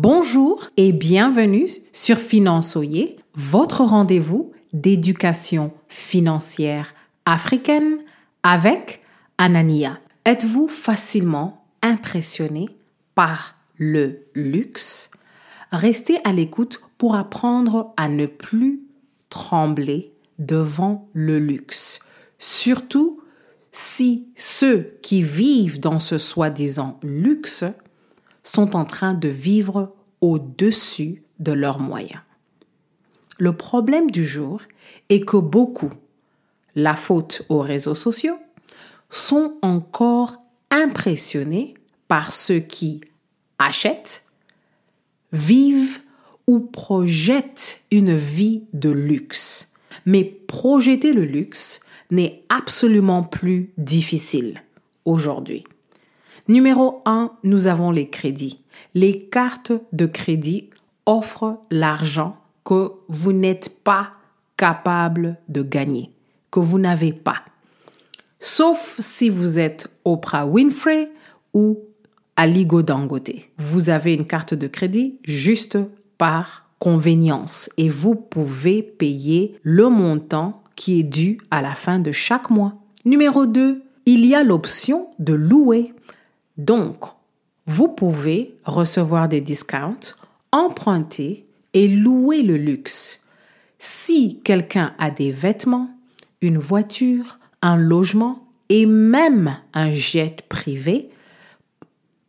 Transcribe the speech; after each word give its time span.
Bonjour 0.00 0.70
et 0.76 0.92
bienvenue 0.92 1.66
sur 1.92 2.18
Finançoyer, 2.18 3.16
votre 3.34 3.82
rendez-vous 3.82 4.52
d'éducation 4.72 5.72
financière 5.88 6.94
africaine 7.26 7.98
avec 8.44 9.02
Anania. 9.38 9.98
Êtes-vous 10.24 10.68
facilement 10.68 11.64
impressionné 11.82 12.68
par 13.16 13.56
le 13.76 14.20
luxe? 14.36 15.10
Restez 15.72 16.18
à 16.22 16.32
l'écoute 16.32 16.80
pour 16.96 17.16
apprendre 17.16 17.92
à 17.96 18.08
ne 18.08 18.26
plus 18.26 18.82
trembler 19.30 20.12
devant 20.38 21.08
le 21.12 21.40
luxe. 21.40 21.98
Surtout 22.38 23.20
si 23.72 24.28
ceux 24.36 24.96
qui 25.02 25.22
vivent 25.22 25.80
dans 25.80 25.98
ce 25.98 26.18
soi-disant 26.18 27.00
luxe 27.02 27.64
sont 28.48 28.76
en 28.76 28.84
train 28.84 29.14
de 29.14 29.28
vivre 29.28 29.94
au-dessus 30.20 31.22
de 31.38 31.52
leurs 31.52 31.80
moyens. 31.80 32.20
Le 33.38 33.56
problème 33.56 34.10
du 34.10 34.26
jour 34.26 34.62
est 35.10 35.20
que 35.20 35.36
beaucoup, 35.36 35.90
la 36.74 36.96
faute 36.96 37.42
aux 37.48 37.60
réseaux 37.60 37.94
sociaux, 37.94 38.38
sont 39.10 39.54
encore 39.62 40.36
impressionnés 40.70 41.74
par 42.08 42.32
ceux 42.32 42.58
qui 42.58 43.00
achètent, 43.58 44.24
vivent 45.32 46.00
ou 46.46 46.60
projettent 46.60 47.82
une 47.90 48.16
vie 48.16 48.64
de 48.72 48.90
luxe. 48.90 49.70
Mais 50.06 50.24
projeter 50.24 51.12
le 51.12 51.24
luxe 51.24 51.80
n'est 52.10 52.44
absolument 52.48 53.22
plus 53.22 53.72
difficile 53.76 54.62
aujourd'hui. 55.04 55.64
Numéro 56.48 57.02
1, 57.04 57.32
nous 57.44 57.66
avons 57.66 57.90
les 57.90 58.08
crédits. 58.08 58.64
Les 58.94 59.20
cartes 59.20 59.72
de 59.92 60.06
crédit 60.06 60.70
offrent 61.04 61.60
l'argent 61.70 62.38
que 62.64 62.92
vous 63.08 63.32
n'êtes 63.32 63.82
pas 63.84 64.12
capable 64.56 65.36
de 65.48 65.62
gagner, 65.62 66.10
que 66.50 66.60
vous 66.60 66.78
n'avez 66.78 67.12
pas. 67.12 67.42
Sauf 68.40 68.96
si 68.98 69.28
vous 69.28 69.58
êtes 69.58 69.90
Oprah 70.06 70.46
Winfrey 70.46 71.10
ou 71.52 71.80
Aligo 72.36 72.82
Dangote. 72.82 73.32
Vous 73.58 73.90
avez 73.90 74.14
une 74.14 74.26
carte 74.26 74.54
de 74.54 74.68
crédit 74.68 75.18
juste 75.24 75.76
par 76.16 76.70
convenience 76.78 77.68
et 77.76 77.90
vous 77.90 78.14
pouvez 78.14 78.82
payer 78.82 79.56
le 79.62 79.88
montant 79.90 80.62
qui 80.76 81.00
est 81.00 81.04
dû 81.04 81.38
à 81.50 81.60
la 81.60 81.74
fin 81.74 81.98
de 81.98 82.12
chaque 82.12 82.48
mois. 82.48 82.74
Numéro 83.04 83.44
2, 83.44 83.82
il 84.06 84.24
y 84.24 84.34
a 84.34 84.42
l'option 84.42 85.10
de 85.18 85.34
louer. 85.34 85.92
Donc, 86.58 86.96
vous 87.66 87.88
pouvez 87.88 88.56
recevoir 88.64 89.28
des 89.28 89.40
discounts, 89.40 90.16
emprunter 90.52 91.46
et 91.72 91.88
louer 91.88 92.42
le 92.42 92.56
luxe. 92.56 93.22
Si 93.78 94.40
quelqu'un 94.42 94.94
a 94.98 95.10
des 95.10 95.30
vêtements, 95.30 95.90
une 96.40 96.58
voiture, 96.58 97.38
un 97.62 97.76
logement 97.76 98.46
et 98.68 98.86
même 98.86 99.56
un 99.72 99.92
jet 99.92 100.42
privé, 100.48 101.10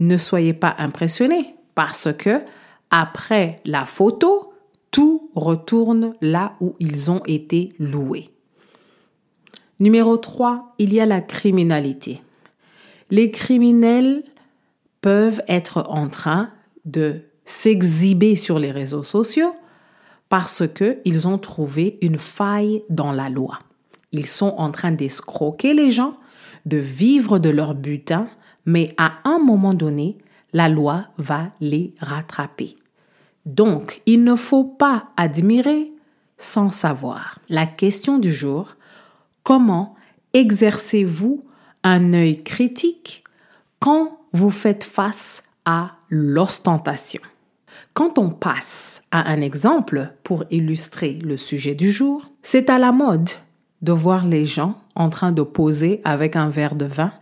ne 0.00 0.16
soyez 0.16 0.52
pas 0.52 0.74
impressionnés 0.78 1.54
parce 1.74 2.08
que 2.16 2.42
après 2.90 3.60
la 3.64 3.86
photo, 3.86 4.52
tout 4.90 5.30
retourne 5.34 6.14
là 6.20 6.54
où 6.60 6.74
ils 6.80 7.10
ont 7.10 7.22
été 7.26 7.72
loués. 7.78 8.30
Numéro 9.78 10.16
3, 10.16 10.74
il 10.78 10.94
y 10.94 11.00
a 11.00 11.06
la 11.06 11.20
criminalité. 11.20 12.22
Les 13.10 13.30
criminels 13.30 14.24
peuvent 15.00 15.42
être 15.48 15.86
en 15.88 16.08
train 16.08 16.50
de 16.84 17.20
s'exhiber 17.44 18.34
sur 18.34 18.58
les 18.58 18.70
réseaux 18.70 19.02
sociaux 19.02 19.54
parce 20.28 20.64
qu'ils 20.66 21.28
ont 21.28 21.38
trouvé 21.38 21.98
une 22.02 22.18
faille 22.18 22.82
dans 22.90 23.12
la 23.12 23.28
loi. 23.28 23.60
Ils 24.12 24.26
sont 24.26 24.54
en 24.58 24.70
train 24.70 24.90
d'escroquer 24.90 25.74
les 25.74 25.90
gens, 25.90 26.16
de 26.64 26.78
vivre 26.78 27.38
de 27.38 27.50
leur 27.50 27.74
butin, 27.74 28.28
mais 28.64 28.92
à 28.96 29.12
un 29.24 29.38
moment 29.38 29.74
donné, 29.74 30.18
la 30.52 30.68
loi 30.68 31.04
va 31.18 31.52
les 31.60 31.94
rattraper. 32.00 32.74
Donc, 33.44 34.00
il 34.06 34.24
ne 34.24 34.34
faut 34.34 34.64
pas 34.64 35.10
admirer 35.16 35.92
sans 36.38 36.70
savoir. 36.70 37.38
La 37.48 37.66
question 37.66 38.18
du 38.18 38.32
jour, 38.32 38.76
Comment 39.46 39.94
exercez-vous 40.32 41.40
un 41.86 42.14
œil 42.14 42.42
critique 42.42 43.22
quand 43.78 44.18
vous 44.32 44.50
faites 44.50 44.82
face 44.82 45.44
à 45.64 45.92
l'ostentation 46.10 47.22
Quand 47.94 48.18
on 48.18 48.30
passe 48.30 49.04
à 49.12 49.30
un 49.30 49.40
exemple 49.40 50.12
pour 50.24 50.44
illustrer 50.50 51.14
le 51.14 51.36
sujet 51.36 51.76
du 51.76 51.92
jour, 51.92 52.28
c'est 52.42 52.70
à 52.70 52.78
la 52.78 52.90
mode 52.90 53.30
de 53.82 53.92
voir 53.92 54.26
les 54.26 54.46
gens 54.46 54.78
en 54.96 55.10
train 55.10 55.30
de 55.30 55.42
poser 55.42 56.00
avec 56.04 56.34
un 56.34 56.48
verre 56.48 56.74
de 56.74 56.86
vin 56.86 57.12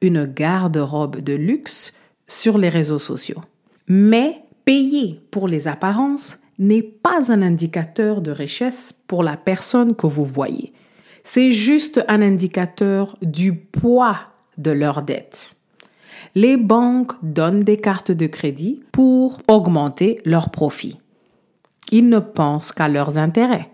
une 0.00 0.24
garde-robe 0.24 1.20
de 1.20 1.34
luxe 1.34 1.92
sur 2.26 2.56
les 2.56 2.70
réseaux 2.70 2.98
sociaux. 2.98 3.42
Mais 3.86 4.42
payer 4.64 5.20
pour 5.30 5.46
les 5.46 5.68
apparences 5.68 6.38
n'est 6.58 6.82
pas 6.82 7.30
un 7.30 7.42
indicateur 7.42 8.22
de 8.22 8.30
richesse 8.30 8.94
pour 9.06 9.22
la 9.22 9.36
personne 9.36 9.94
que 9.94 10.06
vous 10.06 10.24
voyez. 10.24 10.72
C'est 11.28 11.50
juste 11.50 12.04
un 12.06 12.22
indicateur 12.22 13.18
du 13.20 13.52
poids 13.52 14.16
de 14.58 14.70
leur 14.70 15.02
dette. 15.02 15.56
Les 16.36 16.56
banques 16.56 17.14
donnent 17.20 17.64
des 17.64 17.78
cartes 17.78 18.12
de 18.12 18.28
crédit 18.28 18.84
pour 18.92 19.40
augmenter 19.48 20.20
leurs 20.24 20.50
profits. 20.50 21.00
Ils 21.90 22.08
ne 22.08 22.20
pensent 22.20 22.70
qu'à 22.70 22.86
leurs 22.86 23.18
intérêts. 23.18 23.72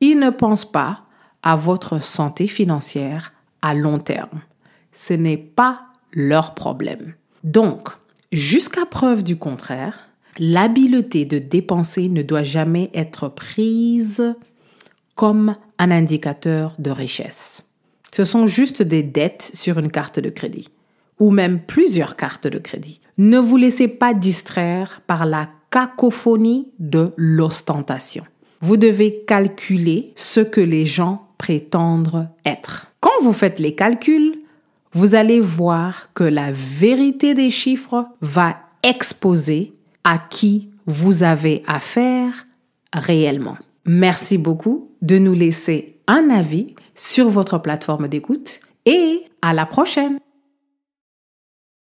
Ils 0.00 0.18
ne 0.18 0.30
pensent 0.30 0.64
pas 0.64 1.02
à 1.42 1.56
votre 1.56 2.02
santé 2.02 2.46
financière 2.46 3.34
à 3.60 3.74
long 3.74 3.98
terme. 3.98 4.40
Ce 4.90 5.12
n'est 5.12 5.36
pas 5.36 5.82
leur 6.14 6.54
problème. 6.54 7.12
Donc, 7.44 7.90
jusqu'à 8.32 8.86
preuve 8.86 9.22
du 9.22 9.36
contraire, 9.36 10.08
l'habileté 10.38 11.26
de 11.26 11.38
dépenser 11.38 12.08
ne 12.08 12.22
doit 12.22 12.44
jamais 12.44 12.90
être 12.94 13.28
prise 13.28 14.34
comme 15.14 15.56
un 15.78 15.90
indicateur 15.90 16.74
de 16.78 16.90
richesse. 16.90 17.68
Ce 18.12 18.24
sont 18.24 18.46
juste 18.46 18.82
des 18.82 19.02
dettes 19.02 19.50
sur 19.54 19.78
une 19.78 19.90
carte 19.90 20.20
de 20.20 20.30
crédit 20.30 20.68
ou 21.18 21.30
même 21.30 21.60
plusieurs 21.60 22.16
cartes 22.16 22.46
de 22.46 22.58
crédit. 22.58 23.00
Ne 23.18 23.38
vous 23.38 23.56
laissez 23.56 23.88
pas 23.88 24.14
distraire 24.14 25.02
par 25.06 25.26
la 25.26 25.48
cacophonie 25.70 26.68
de 26.78 27.12
l'ostentation. 27.16 28.24
Vous 28.60 28.76
devez 28.76 29.24
calculer 29.26 30.12
ce 30.16 30.40
que 30.40 30.60
les 30.60 30.86
gens 30.86 31.28
prétendent 31.38 32.28
être. 32.44 32.86
Quand 33.00 33.20
vous 33.22 33.32
faites 33.32 33.58
les 33.58 33.74
calculs, 33.74 34.38
vous 34.92 35.14
allez 35.14 35.40
voir 35.40 36.12
que 36.14 36.24
la 36.24 36.50
vérité 36.52 37.34
des 37.34 37.50
chiffres 37.50 38.06
va 38.20 38.56
exposer 38.82 39.74
à 40.04 40.18
qui 40.18 40.70
vous 40.86 41.22
avez 41.22 41.62
affaire 41.66 42.46
réellement. 42.92 43.56
Merci 43.86 44.38
beaucoup 44.38 44.92
de 45.04 45.18
nous 45.18 45.34
laisser 45.34 45.98
un 46.06 46.30
avis 46.30 46.74
sur 46.94 47.28
votre 47.28 47.58
plateforme 47.58 48.08
d'écoute 48.08 48.60
et 48.86 49.20
à 49.42 49.52
la 49.52 49.66
prochaine. 49.66 50.18